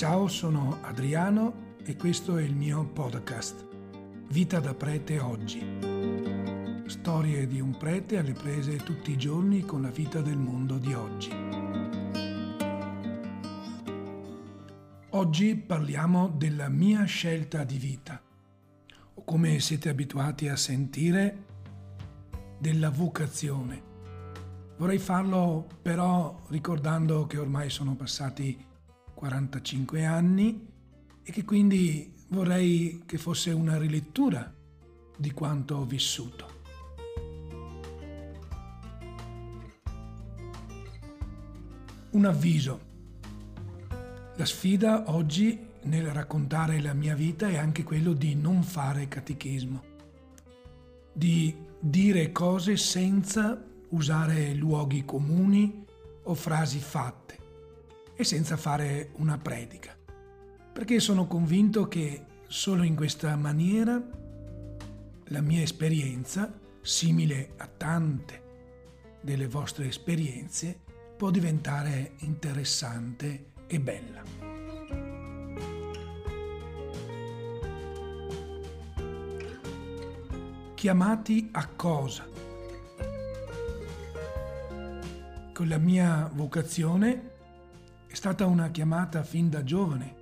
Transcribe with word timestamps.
Ciao, 0.00 0.28
sono 0.28 0.78
Adriano 0.80 1.74
e 1.84 1.94
questo 1.94 2.38
è 2.38 2.42
il 2.42 2.54
mio 2.54 2.86
podcast 2.86 3.66
Vita 4.28 4.58
da 4.58 4.72
prete 4.72 5.18
oggi. 5.18 5.60
Storie 6.86 7.46
di 7.46 7.60
un 7.60 7.76
prete 7.76 8.16
alle 8.16 8.32
prese 8.32 8.78
tutti 8.78 9.10
i 9.10 9.18
giorni 9.18 9.60
con 9.60 9.82
la 9.82 9.90
vita 9.90 10.22
del 10.22 10.38
mondo 10.38 10.78
di 10.78 10.94
oggi. 10.94 11.30
Oggi 15.10 15.54
parliamo 15.54 16.32
della 16.34 16.70
mia 16.70 17.04
scelta 17.04 17.62
di 17.64 17.76
vita, 17.76 18.22
o 19.12 19.22
come 19.22 19.60
siete 19.60 19.90
abituati 19.90 20.48
a 20.48 20.56
sentire, 20.56 21.44
della 22.58 22.88
vocazione. 22.88 23.82
Vorrei 24.78 24.98
farlo 24.98 25.66
però 25.82 26.40
ricordando 26.48 27.26
che 27.26 27.36
ormai 27.36 27.68
sono 27.68 27.94
passati 27.96 28.68
45 29.20 30.06
anni 30.06 30.66
e 31.22 31.30
che 31.30 31.44
quindi 31.44 32.10
vorrei 32.28 33.02
che 33.04 33.18
fosse 33.18 33.50
una 33.50 33.76
rilettura 33.76 34.50
di 35.14 35.30
quanto 35.32 35.76
ho 35.76 35.84
vissuto. 35.84 36.48
Un 42.12 42.24
avviso. 42.24 42.80
La 44.36 44.46
sfida 44.46 45.10
oggi 45.10 45.66
nel 45.82 46.06
raccontare 46.06 46.80
la 46.80 46.94
mia 46.94 47.14
vita 47.14 47.46
è 47.46 47.58
anche 47.58 47.82
quello 47.82 48.14
di 48.14 48.34
non 48.34 48.62
fare 48.62 49.06
catechismo, 49.06 49.82
di 51.12 51.54
dire 51.78 52.32
cose 52.32 52.78
senza 52.78 53.62
usare 53.90 54.54
luoghi 54.54 55.04
comuni 55.04 55.84
o 56.22 56.34
frasi 56.34 56.78
fatte 56.78 57.39
e 58.20 58.24
senza 58.24 58.58
fare 58.58 59.12
una 59.14 59.38
predica, 59.38 59.96
perché 60.74 61.00
sono 61.00 61.26
convinto 61.26 61.88
che 61.88 62.26
solo 62.48 62.82
in 62.82 62.94
questa 62.94 63.34
maniera 63.34 63.98
la 65.24 65.40
mia 65.40 65.62
esperienza, 65.62 66.52
simile 66.82 67.54
a 67.56 67.66
tante 67.66 68.42
delle 69.22 69.46
vostre 69.46 69.86
esperienze, 69.86 70.80
può 71.16 71.30
diventare 71.30 72.12
interessante 72.18 73.52
e 73.66 73.80
bella. 73.80 74.22
Chiamati 80.74 81.48
a 81.52 81.66
cosa? 81.68 82.26
Con 85.54 85.68
la 85.68 85.78
mia 85.78 86.30
vocazione 86.34 87.29
è 88.10 88.14
stata 88.16 88.44
una 88.44 88.70
chiamata 88.70 89.22
fin 89.22 89.48
da 89.48 89.62
giovane, 89.62 90.14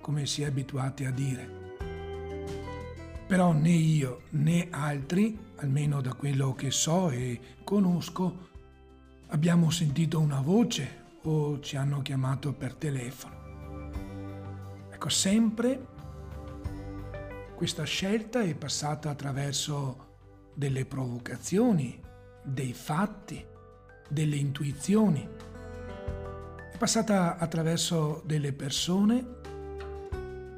come 0.00 0.26
si 0.26 0.42
è 0.42 0.46
abituati 0.46 1.04
a 1.04 1.12
dire. 1.12 1.48
Però 3.24 3.52
né 3.52 3.70
io 3.70 4.22
né 4.30 4.66
altri, 4.68 5.38
almeno 5.56 6.00
da 6.00 6.12
quello 6.14 6.54
che 6.54 6.72
so 6.72 7.08
e 7.10 7.40
conosco, 7.62 8.48
abbiamo 9.28 9.70
sentito 9.70 10.18
una 10.18 10.40
voce 10.40 11.04
o 11.22 11.60
ci 11.60 11.76
hanno 11.76 12.02
chiamato 12.02 12.52
per 12.52 12.74
telefono. 12.74 13.34
Ecco, 14.90 15.08
sempre 15.08 15.86
questa 17.54 17.84
scelta 17.84 18.42
è 18.42 18.56
passata 18.56 19.08
attraverso 19.08 20.16
delle 20.52 20.84
provocazioni, 20.84 22.00
dei 22.42 22.72
fatti, 22.72 23.44
delle 24.08 24.34
intuizioni 24.34 25.54
passata 26.76 27.38
attraverso 27.38 28.22
delle 28.26 28.52
persone 28.52 29.24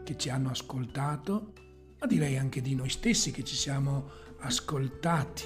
che 0.05 0.16
ci 0.16 0.30
hanno 0.30 0.50
ascoltato, 0.50 1.52
ma 2.00 2.06
direi 2.06 2.36
anche 2.36 2.60
di 2.60 2.75
noi 2.75 2.88
stessi 2.88 3.30
che 3.30 3.44
ci 3.44 3.55
siamo 3.55 4.10
ascoltati. 4.41 5.44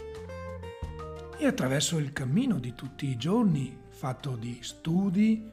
E 1.37 1.47
attraverso 1.47 1.99
il 1.99 2.13
cammino 2.13 2.59
di 2.59 2.75
tutti 2.75 3.07
i 3.07 3.17
giorni, 3.17 3.77
fatto 3.91 4.37
di 4.37 4.59
studi, 4.63 5.51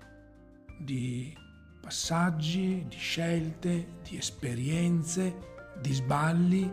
di 0.80 1.36
passaggi, 1.82 2.86
di 2.88 2.98
scelte, 2.98 3.88
di 4.08 4.18
esperienze, 4.18 5.36
di 5.82 5.94
sballi. 5.94 6.72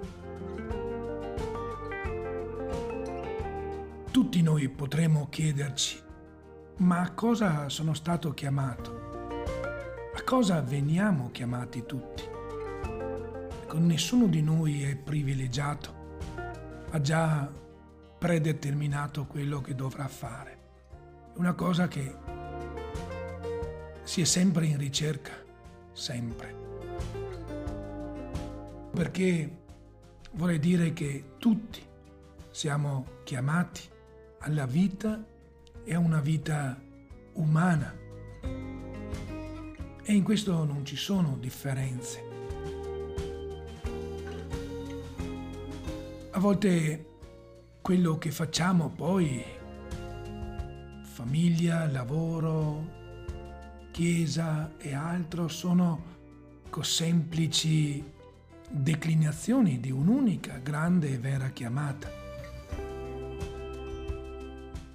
Tutti 4.10 4.42
noi 4.42 4.68
potremo 4.68 5.28
chiederci 5.28 6.04
ma 6.78 7.00
a 7.00 7.12
cosa 7.12 7.68
sono 7.68 7.94
stato 7.94 8.32
chiamato? 8.32 9.04
A 10.14 10.22
cosa 10.24 10.60
veniamo 10.60 11.30
chiamati 11.30 11.84
tutti? 11.86 12.22
Con 13.66 13.86
nessuno 13.86 14.26
di 14.26 14.42
noi 14.42 14.82
è 14.82 14.94
privilegiato, 14.96 15.94
ha 16.90 17.00
già 17.00 17.50
predeterminato 18.18 19.24
quello 19.24 19.60
che 19.60 19.74
dovrà 19.74 20.06
fare. 20.06 20.58
È 21.34 21.38
una 21.38 21.54
cosa 21.54 21.88
che 21.88 22.14
si 24.02 24.20
è 24.20 24.24
sempre 24.24 24.66
in 24.66 24.76
ricerca, 24.76 25.32
sempre. 25.92 26.54
Perché 28.92 29.58
vorrei 30.32 30.58
dire 30.58 30.92
che 30.92 31.32
tutti 31.38 31.82
siamo 32.50 33.06
chiamati 33.24 33.82
alla 34.40 34.66
vita 34.66 35.34
è 35.86 35.94
una 35.94 36.20
vita 36.20 36.76
umana 37.34 37.94
e 40.02 40.12
in 40.12 40.24
questo 40.24 40.64
non 40.64 40.84
ci 40.84 40.96
sono 40.96 41.36
differenze. 41.38 42.24
A 46.32 46.40
volte 46.40 47.06
quello 47.80 48.18
che 48.18 48.32
facciamo 48.32 48.88
poi, 48.88 49.44
famiglia, 51.02 51.86
lavoro, 51.86 52.92
chiesa 53.92 54.72
e 54.78 54.92
altro, 54.92 55.46
sono 55.46 56.14
semplici 56.80 58.04
declinazioni 58.68 59.78
di 59.78 59.92
un'unica 59.92 60.58
grande 60.58 61.12
e 61.12 61.18
vera 61.18 61.48
chiamata 61.50 62.25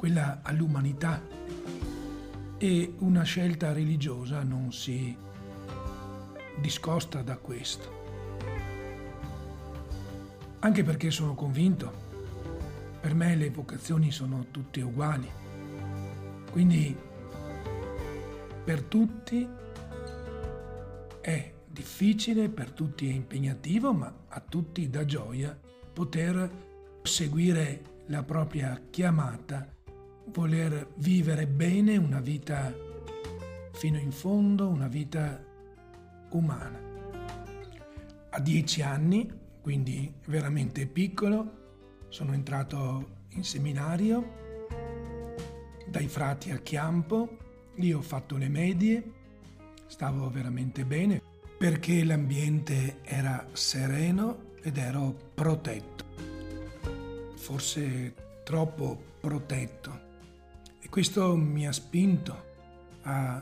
quella 0.02 0.40
all'umanità 0.42 1.22
e 2.58 2.96
una 3.02 3.22
scelta 3.22 3.72
religiosa 3.72 4.42
non 4.42 4.74
si 4.74 5.16
discosta 6.60 7.22
da 7.22 7.38
questo. 7.38 8.00
Anche 10.58 10.84
perché 10.84 11.12
sono 11.12 11.36
convinto, 11.36 11.94
per 13.00 13.14
me 13.14 13.36
le 13.36 13.52
vocazioni 13.52 14.10
sono 14.10 14.48
tutte 14.50 14.82
uguali. 14.82 15.30
Quindi 16.50 16.98
per 18.64 18.82
tutti 18.82 19.48
è 21.22 21.54
difficile, 21.68 22.50
per 22.50 22.72
tutti 22.72 23.08
è 23.08 23.14
impegnativo, 23.14 23.94
ma 23.94 24.12
a 24.30 24.40
tutti 24.40 24.90
dà 24.90 25.06
gioia 25.06 25.56
poter 25.94 26.50
seguire 27.04 27.84
la 28.08 28.24
propria 28.24 28.82
chiamata 28.90 29.76
voler 30.32 30.88
vivere 30.96 31.46
bene 31.46 31.98
una 31.98 32.22
vita 32.22 32.74
fino 33.74 33.98
in 33.98 34.12
fondo, 34.12 34.68
una 34.68 34.88
vita 34.88 35.44
umana. 36.30 36.80
A 38.30 38.40
dieci 38.40 38.82
anni, 38.82 39.30
quindi 39.62 40.12
veramente 40.26 40.86
piccolo, 40.88 41.60
sono 42.08 42.34
entrato 42.34 43.20
in 43.30 43.44
seminario 43.44 44.40
dai 45.88 46.08
frati 46.08 46.52
a 46.52 46.58
Chiampo, 46.58 47.38
lì 47.76 47.92
ho 47.92 48.02
fatto 48.02 48.38
le 48.38 48.48
medie, 48.48 49.12
stavo 49.88 50.30
veramente 50.30 50.86
bene 50.86 51.22
perché 51.58 52.04
l'ambiente 52.04 53.00
era 53.04 53.46
sereno 53.52 54.50
ed 54.62 54.78
ero 54.78 55.16
protetto, 55.34 56.06
forse 57.36 58.14
troppo 58.44 59.10
protetto 59.20 60.10
questo 60.92 61.38
mi 61.38 61.66
ha 61.66 61.72
spinto 61.72 62.50
a 63.04 63.42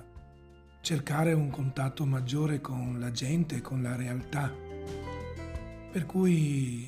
cercare 0.81 1.33
un 1.33 1.49
contatto 1.49 2.05
maggiore 2.05 2.61
con 2.61 2.97
la 2.99 3.09
gente, 3.09 3.59
con 3.59 3.81
la 3.81 3.95
realtà. 3.95 4.53
Per 5.91 6.05
cui 6.05 6.87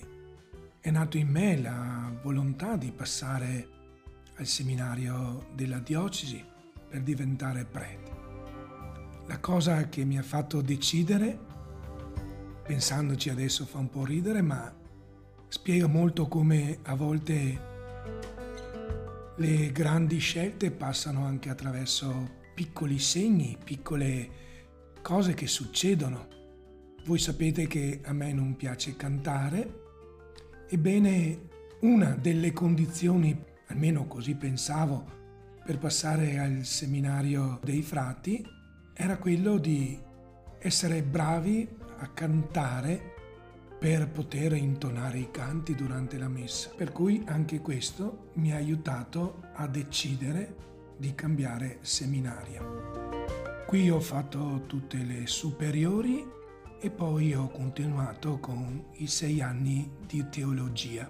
è 0.79 0.91
nato 0.91 1.17
in 1.17 1.29
me 1.29 1.59
la 1.59 2.13
volontà 2.21 2.75
di 2.75 2.91
passare 2.91 3.69
al 4.35 4.45
seminario 4.45 5.47
della 5.55 5.79
diocesi 5.79 6.45
per 6.87 7.01
diventare 7.01 7.65
prete. 7.65 8.11
La 9.25 9.39
cosa 9.39 9.89
che 9.89 10.05
mi 10.05 10.19
ha 10.19 10.23
fatto 10.23 10.61
decidere, 10.61 11.39
pensandoci 12.61 13.31
adesso 13.31 13.65
fa 13.65 13.79
un 13.79 13.89
po' 13.89 14.05
ridere, 14.05 14.43
ma 14.43 14.71
spiega 15.47 15.87
molto 15.87 16.27
come 16.27 16.77
a 16.83 16.93
volte 16.93 17.69
le 19.37 19.71
grandi 19.71 20.19
scelte 20.19 20.71
passano 20.71 21.25
anche 21.25 21.49
attraverso 21.49 22.39
piccoli 22.53 22.99
segni, 22.99 23.57
piccole 23.63 24.29
cose 25.01 25.33
che 25.33 25.47
succedono. 25.47 26.27
Voi 27.05 27.17
sapete 27.17 27.65
che 27.67 28.01
a 28.03 28.13
me 28.13 28.33
non 28.33 28.55
piace 28.55 28.95
cantare, 28.95 29.79
ebbene 30.69 31.49
una 31.81 32.11
delle 32.11 32.53
condizioni, 32.53 33.35
almeno 33.67 34.05
così 34.05 34.35
pensavo, 34.35 35.19
per 35.65 35.77
passare 35.77 36.37
al 36.37 36.65
seminario 36.65 37.59
dei 37.63 37.81
frati 37.81 38.43
era 38.93 39.17
quello 39.17 39.57
di 39.57 39.99
essere 40.59 41.01
bravi 41.01 41.67
a 41.97 42.07
cantare 42.09 43.10
per 43.81 44.07
poter 44.09 44.53
intonare 44.53 45.17
i 45.17 45.31
canti 45.31 45.73
durante 45.73 46.19
la 46.19 46.27
messa. 46.27 46.69
Per 46.69 46.91
cui 46.91 47.23
anche 47.25 47.61
questo 47.61 48.29
mi 48.33 48.53
ha 48.53 48.57
aiutato 48.57 49.41
a 49.53 49.65
decidere 49.65 50.55
di 50.97 51.15
cambiare 51.15 51.79
seminario. 51.81 53.63
Qui 53.65 53.89
ho 53.89 53.99
fatto 53.99 54.65
tutte 54.67 54.97
le 54.97 55.25
superiori 55.25 56.23
e 56.79 56.91
poi 56.91 57.33
ho 57.33 57.49
continuato 57.49 58.37
con 58.37 58.85
i 58.97 59.07
sei 59.07 59.41
anni 59.41 59.89
di 60.05 60.27
teologia. 60.29 61.09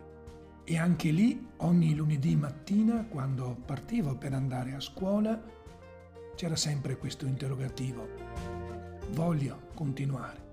E 0.63 0.77
anche 0.77 1.11
lì, 1.11 1.45
ogni 1.57 1.93
lunedì 1.93 2.37
mattina, 2.37 3.03
quando 3.03 3.53
partivo 3.65 4.15
per 4.15 4.31
andare 4.31 4.75
a 4.75 4.79
scuola, 4.79 5.43
c'era 6.37 6.55
sempre 6.55 6.95
questo 6.95 7.25
interrogativo. 7.25 8.07
Voglio 9.09 9.67
continuare. 9.73 10.50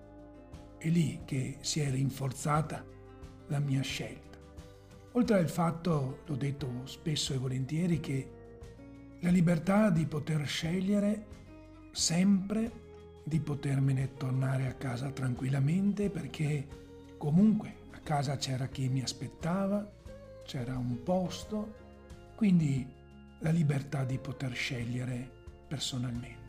È 0.78 0.88
lì 0.88 1.22
che 1.24 1.56
si 1.60 1.80
è 1.80 1.90
rinforzata 1.90 2.84
la 3.48 3.58
mia 3.58 3.82
scelta. 3.82 4.38
Oltre 5.12 5.38
al 5.38 5.50
fatto, 5.50 6.20
l'ho 6.24 6.36
detto 6.36 6.82
spesso 6.84 7.34
e 7.34 7.38
volentieri, 7.38 7.98
che 7.98 8.30
la 9.20 9.30
libertà 9.30 9.90
di 9.90 10.06
poter 10.06 10.46
scegliere 10.46 11.26
sempre 11.90 12.86
di 13.24 13.40
potermene 13.40 14.14
tornare 14.14 14.68
a 14.68 14.74
casa 14.74 15.10
tranquillamente 15.10 16.08
perché 16.08 16.66
comunque 17.18 17.74
a 17.90 17.98
casa 17.98 18.36
c'era 18.36 18.68
chi 18.68 18.88
mi 18.88 19.02
aspettava, 19.02 19.90
c'era 20.44 20.78
un 20.78 21.02
posto, 21.02 21.74
quindi 22.36 22.86
la 23.40 23.50
libertà 23.50 24.04
di 24.04 24.18
poter 24.18 24.52
scegliere 24.52 25.28
personalmente. 25.66 26.46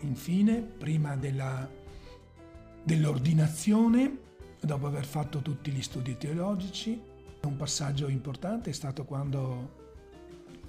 Infine, 0.00 0.60
prima 0.62 1.16
della 1.16 1.68
dell'ordinazione, 2.86 4.16
dopo 4.60 4.86
aver 4.86 5.04
fatto 5.04 5.40
tutti 5.40 5.72
gli 5.72 5.82
studi 5.82 6.16
teologici. 6.16 7.02
Un 7.42 7.56
passaggio 7.56 8.06
importante 8.06 8.70
è 8.70 8.72
stato 8.72 9.04
quando 9.04 9.84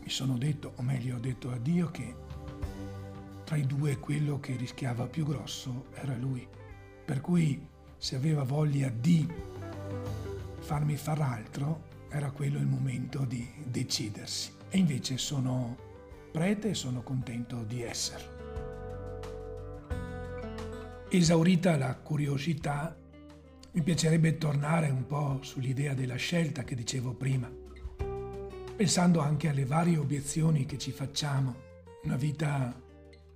mi 0.02 0.10
sono 0.10 0.36
detto, 0.36 0.74
o 0.78 0.82
meglio 0.82 1.18
ho 1.18 1.20
detto 1.20 1.52
a 1.52 1.58
Dio, 1.58 1.92
che 1.92 2.16
tra 3.44 3.56
i 3.56 3.68
due 3.68 4.00
quello 4.00 4.40
che 4.40 4.56
rischiava 4.56 5.06
più 5.06 5.26
grosso 5.26 5.86
era 5.94 6.16
lui. 6.16 6.46
Per 7.06 7.22
cui 7.22 7.66
se 7.98 8.16
aveva 8.16 8.42
voglia 8.42 8.90
di 8.90 9.28
farmi 10.60 10.98
far 10.98 11.22
altro, 11.22 11.84
era 12.10 12.32
quello 12.32 12.58
il 12.58 12.68
momento 12.68 13.26
di 13.26 13.48
decidersi. 13.64 14.52
E 14.70 14.80
invece 14.80 15.20
sono 15.20 15.78
prete 16.32 16.70
e 16.70 16.74
sono 16.74 17.04
contento 17.04 17.64
di 17.64 17.84
esserlo. 17.84 18.37
Esaurita 21.10 21.78
la 21.78 21.96
curiosità, 21.96 22.94
mi 23.72 23.82
piacerebbe 23.82 24.38
tornare 24.38 24.90
un 24.90 25.08
po' 25.08 25.40
sull'idea 25.42 25.94
della 25.94 26.18
scelta 26.18 26.66
che 26.66 26.76
dicevo 26.76 27.14
prima, 27.14 27.50
pensando 28.76 29.22
anche 29.22 29.48
alle 29.48 29.64
varie 29.64 29.98
obiezioni 29.98 30.66
che 30.66 30.78
ci 30.78 30.92
facciamo. 30.92 31.56
Una 32.04 32.18
vita, 32.18 32.78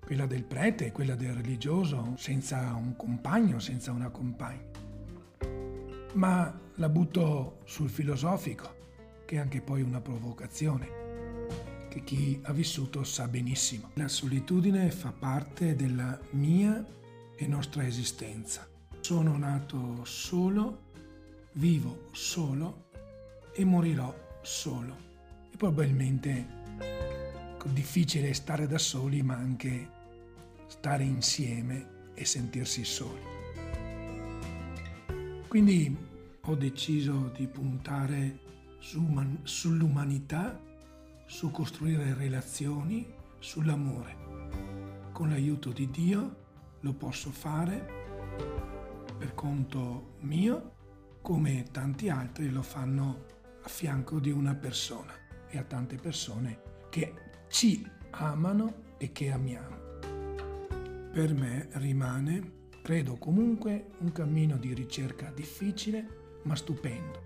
quella 0.03 0.25
del 0.25 0.43
prete 0.43 0.91
quella 0.91 1.15
del 1.15 1.33
religioso, 1.33 2.13
senza 2.17 2.73
un 2.75 2.97
compagno, 2.97 3.59
senza 3.59 3.93
una 3.93 4.09
compagna. 4.09 4.69
Ma 6.15 6.59
la 6.75 6.89
butto 6.89 7.59
sul 7.63 7.89
filosofico, 7.89 8.75
che 9.23 9.37
è 9.37 9.39
anche 9.39 9.61
poi 9.61 9.81
una 9.81 10.01
provocazione, 10.01 10.89
che 11.87 12.03
chi 12.03 12.37
ha 12.43 12.51
vissuto 12.51 13.05
sa 13.05 13.29
benissimo. 13.29 13.91
La 13.93 14.09
solitudine 14.09 14.91
fa 14.91 15.13
parte 15.17 15.73
della 15.77 16.19
mia 16.31 16.99
e 17.41 17.47
nostra 17.47 17.83
esistenza. 17.87 18.69
Sono 18.99 19.35
nato 19.35 20.05
solo, 20.05 20.91
vivo 21.53 22.09
solo 22.11 22.89
e 23.51 23.65
morirò 23.65 24.13
solo. 24.43 24.95
E 25.51 25.57
probabilmente 25.57 26.47
è 26.77 27.69
difficile 27.69 28.31
stare 28.35 28.67
da 28.67 28.77
soli, 28.77 29.23
ma 29.23 29.35
anche 29.35 29.89
stare 30.67 31.03
insieme 31.03 32.11
e 32.13 32.25
sentirsi 32.25 32.85
soli. 32.85 33.23
Quindi 35.47 35.97
ho 36.41 36.55
deciso 36.55 37.31
di 37.35 37.47
puntare 37.47 38.39
su 38.77 39.03
sull'umanità, 39.41 40.59
su 41.25 41.49
costruire 41.49 42.13
relazioni, 42.13 43.11
sull'amore. 43.39 45.09
Con 45.11 45.29
l'aiuto 45.29 45.71
di 45.71 45.89
Dio 45.89 46.40
lo 46.81 46.93
posso 46.93 47.31
fare 47.31 48.01
per 49.17 49.33
conto 49.35 50.15
mio 50.21 50.73
come 51.21 51.65
tanti 51.71 52.09
altri 52.09 52.49
lo 52.49 52.63
fanno 52.63 53.25
a 53.61 53.69
fianco 53.69 54.19
di 54.19 54.31
una 54.31 54.55
persona 54.55 55.13
e 55.47 55.57
a 55.59 55.63
tante 55.63 55.97
persone 55.97 56.59
che 56.89 57.13
ci 57.47 57.87
amano 58.11 58.95
e 58.97 59.11
che 59.11 59.31
amiamo. 59.31 59.77
Per 61.11 61.33
me 61.33 61.67
rimane, 61.73 62.69
credo 62.81 63.17
comunque, 63.17 63.91
un 63.99 64.11
cammino 64.11 64.57
di 64.57 64.73
ricerca 64.73 65.31
difficile 65.31 66.39
ma 66.43 66.55
stupendo. 66.55 67.21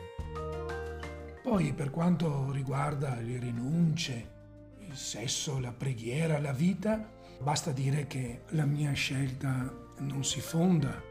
Poi 1.42 1.74
per 1.74 1.92
quanto 1.92 2.52
riguarda 2.52 3.16
le 3.22 3.40
rinunce, 3.40 4.34
il 4.80 4.96
sesso, 4.96 5.60
la 5.60 5.72
preghiera, 5.72 6.40
la 6.40 6.52
vita, 6.52 7.10
Basta 7.40 7.72
dire 7.72 8.08
che 8.08 8.42
la 8.50 8.66
mia 8.66 8.94
scelta 8.94 9.72
non 10.00 10.24
si 10.24 10.42
fonda 10.42 11.02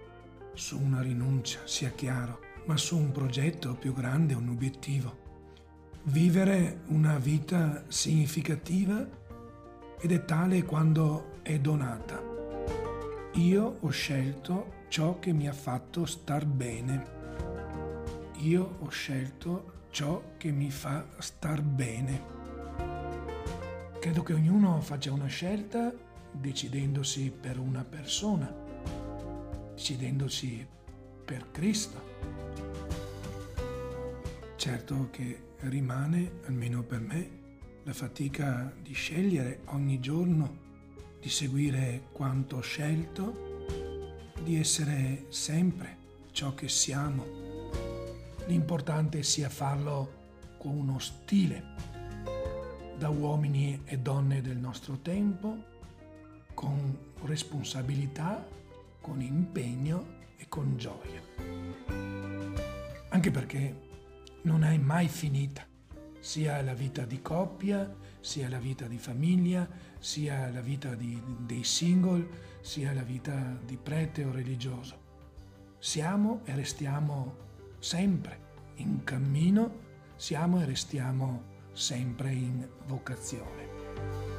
su 0.55 0.81
una 0.81 1.01
rinuncia, 1.01 1.61
sia 1.65 1.91
chiaro, 1.91 2.41
ma 2.67 2.77
su 2.77 2.97
un 2.97 3.13
progetto 3.13 3.75
più 3.75 3.93
grande, 3.93 4.35
un 4.35 4.49
obiettivo. 4.49 5.23
Vivere 6.05 6.81
una 6.89 7.19
vita 7.19 7.85
significativa 7.89 9.07
ed 10.01 10.13
è 10.13 10.25
tale 10.25 10.63
quando 10.65 11.41
è 11.43 11.59
donata. 11.59 12.23
Io 13.35 13.79
ho 13.81 13.91
scelto 13.91 14.83
ciò 14.89 15.19
che 15.19 15.33
mi 15.33 15.49
ha 15.49 15.53
fatto 15.53 16.05
star 16.07 16.47
bene. 16.47 17.13
Io 18.39 18.77
ho 18.81 18.89
scelto 18.89 19.73
ciò 19.91 20.23
che 20.37 20.51
mi 20.51 20.71
fa 20.71 21.07
star 21.19 21.63
bene. 21.63 22.33
Credo 23.99 24.23
che 24.23 24.35
ognuno 24.35 24.81
faccia 24.81 25.13
una 25.13 25.27
scelta 25.27 25.93
decidendosi 26.41 27.31
per 27.31 27.59
una 27.59 27.85
persona, 27.85 28.53
decidendosi 29.75 30.67
per 31.25 31.51
Cristo. 31.51 32.13
Certo 34.57 35.09
che 35.11 35.53
rimane, 35.61 36.41
almeno 36.47 36.83
per 36.83 37.01
me, 37.01 37.43
la 37.85 37.93
fatica 37.93 38.73
di 38.81 38.93
scegliere 38.93 39.61
ogni 39.67 40.01
giorno, 40.01 40.63
di 41.21 41.29
seguire 41.29 42.09
quanto 42.13 42.61
scelto, 42.61 44.33
di 44.43 44.59
essere 44.59 45.27
sempre 45.29 45.97
ciò 46.33 46.55
che 46.55 46.69
siamo. 46.69 47.25
L'importante 48.47 49.23
sia 49.23 49.49
farlo 49.49 50.23
con 50.59 50.77
uno 50.77 50.99
stile, 50.99 51.63
da 52.99 53.09
uomini 53.09 53.83
e 53.85 53.99
donne 53.99 54.41
del 54.41 54.57
nostro 54.57 54.99
tempo, 55.01 55.73
con 56.65 56.97
responsabilità, 57.25 58.49
con 59.03 59.21
impegno 59.21 60.23
e 60.39 60.47
con 60.49 60.79
gioia. 60.79 61.21
Anche 63.11 63.31
perché 63.31 63.81
non 64.43 64.65
è 64.65 64.75
mai 64.79 65.09
finita, 65.09 65.67
sia 66.21 66.63
la 66.63 66.73
vita 66.73 67.05
di 67.05 67.21
coppia, 67.21 67.95
sia 68.19 68.49
la 68.49 68.59
vita 68.59 68.87
di 68.87 68.97
famiglia, 68.97 69.69
sia 69.99 70.51
la 70.51 70.63
vita 70.63 70.95
di, 70.95 71.21
dei 71.41 71.65
single, 71.65 72.27
sia 72.63 72.95
la 72.95 73.03
vita 73.03 73.59
di 73.63 73.77
prete 73.77 74.25
o 74.25 74.33
religioso. 74.33 75.03
Siamo 75.79 76.41
e 76.45 76.55
restiamo 76.55 77.37
sempre 77.79 78.53
in 78.77 79.05
cammino, 79.05 79.83
siamo 80.17 80.63
e 80.63 80.65
restiamo 80.65 81.43
sempre 81.73 82.33
in 82.33 82.67
vocazione. 82.87 84.34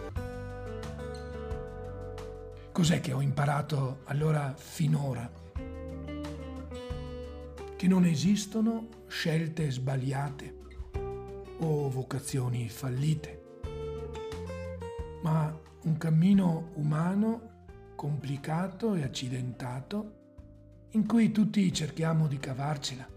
Cos'è 2.75 2.99
che 2.99 3.13
ho 3.13 3.21
imparato 3.21 4.01
allora 4.03 4.53
finora? 4.53 5.31
Che 7.77 7.87
non 7.87 8.03
esistono 8.03 8.89
scelte 9.07 9.71
sbagliate 9.71 10.57
o 11.59 11.89
vocazioni 11.89 12.67
fallite, 12.67 13.59
ma 15.23 15.57
un 15.83 15.95
cammino 15.95 16.71
umano 16.73 17.69
complicato 17.95 18.95
e 18.95 19.03
accidentato 19.03 20.15
in 20.89 21.07
cui 21.07 21.31
tutti 21.31 21.71
cerchiamo 21.71 22.27
di 22.27 22.39
cavarcela, 22.39 23.07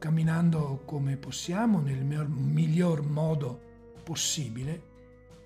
camminando 0.00 0.82
come 0.84 1.16
possiamo 1.16 1.78
nel 1.78 2.04
miglior 2.04 3.02
modo 3.06 3.60
possibile 4.02 4.82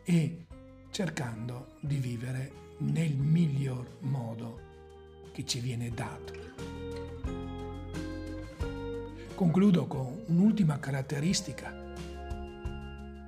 e 0.02 0.46
cercando 0.88 1.74
di 1.82 1.98
vivere 1.98 2.63
nel 2.78 3.14
miglior 3.16 3.98
modo 4.00 4.60
che 5.32 5.44
ci 5.44 5.60
viene 5.60 5.90
dato. 5.90 6.32
Concludo 9.34 9.86
con 9.86 10.22
un'ultima 10.26 10.78
caratteristica 10.78 11.72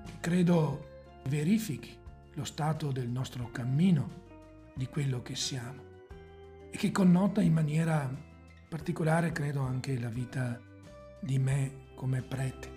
che 0.04 0.12
credo 0.20 0.84
verifichi 1.28 1.96
lo 2.34 2.44
stato 2.44 2.92
del 2.92 3.08
nostro 3.08 3.50
cammino, 3.50 4.24
di 4.74 4.86
quello 4.86 5.22
che 5.22 5.34
siamo 5.34 5.82
e 6.70 6.76
che 6.76 6.92
connota 6.92 7.40
in 7.40 7.54
maniera 7.54 8.08
particolare, 8.68 9.32
credo, 9.32 9.62
anche 9.62 9.98
la 9.98 10.08
vita 10.08 10.60
di 11.20 11.38
me 11.38 11.86
come 11.94 12.22
prete. 12.22 12.74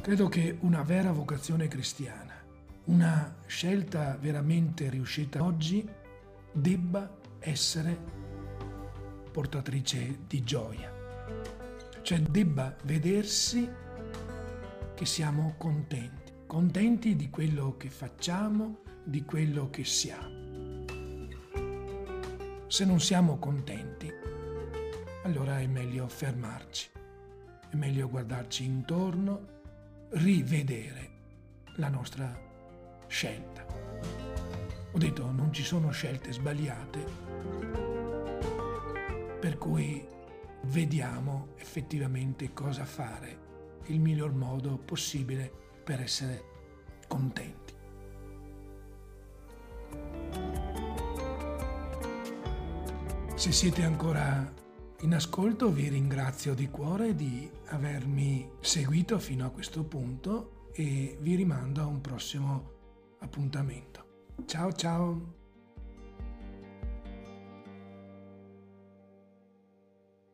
Credo 0.00 0.28
che 0.28 0.56
una 0.60 0.82
vera 0.82 1.12
vocazione 1.12 1.68
cristiana, 1.68 2.29
una 2.90 3.36
scelta 3.46 4.16
veramente 4.20 4.90
riuscita 4.90 5.44
oggi, 5.44 5.88
debba 6.52 7.08
essere 7.38 7.96
portatrice 9.30 10.18
di 10.26 10.42
gioia, 10.42 10.92
cioè 12.02 12.18
debba 12.18 12.74
vedersi 12.82 13.70
che 14.94 15.06
siamo 15.06 15.54
contenti, 15.56 16.32
contenti 16.48 17.14
di 17.14 17.30
quello 17.30 17.76
che 17.76 17.90
facciamo, 17.90 18.80
di 19.04 19.24
quello 19.24 19.70
che 19.70 19.84
siamo. 19.84 20.38
Se 22.66 22.84
non 22.84 23.00
siamo 23.00 23.38
contenti, 23.38 24.10
allora 25.22 25.60
è 25.60 25.66
meglio 25.68 26.08
fermarci, 26.08 26.90
è 27.70 27.76
meglio 27.76 28.08
guardarci 28.08 28.64
intorno, 28.64 29.46
rivedere 30.10 31.08
la 31.76 31.88
nostra 31.88 32.48
scelta. 33.10 33.66
Ho 34.92 34.98
detto 34.98 35.30
non 35.32 35.52
ci 35.52 35.64
sono 35.64 35.90
scelte 35.90 36.32
sbagliate, 36.32 37.04
per 39.40 39.58
cui 39.58 40.06
vediamo 40.66 41.48
effettivamente 41.56 42.52
cosa 42.52 42.84
fare, 42.84 43.48
il 43.86 43.98
miglior 43.98 44.32
modo 44.32 44.76
possibile 44.76 45.50
per 45.82 46.00
essere 46.00 46.44
contenti. 47.08 47.74
Se 53.34 53.52
siete 53.52 53.82
ancora 53.82 54.52
in 55.00 55.14
ascolto 55.14 55.72
vi 55.72 55.88
ringrazio 55.88 56.54
di 56.54 56.68
cuore 56.68 57.16
di 57.16 57.50
avermi 57.68 58.48
seguito 58.60 59.18
fino 59.18 59.46
a 59.46 59.50
questo 59.50 59.82
punto 59.82 60.68
e 60.72 61.16
vi 61.20 61.34
rimando 61.34 61.80
a 61.80 61.86
un 61.86 62.00
prossimo 62.00 62.78
appuntamento. 63.20 64.04
Ciao 64.46 64.72
ciao! 64.72 65.39